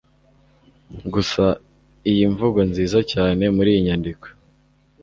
guza 1.13 1.47
iyi 2.11 2.23
mvugo 2.33 2.59
nziza 2.69 2.99
cyane 3.11 3.43
muri 3.55 3.69
iyi 3.73 3.81
nyandiko 3.87 4.27